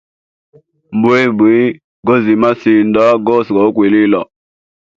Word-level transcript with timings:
Mbwimbwi 0.97 1.57
yoziya 2.05 2.41
masinda 2.43 3.03
gose 3.25 3.49
ga 3.55 3.61
ukwilila. 3.69 4.21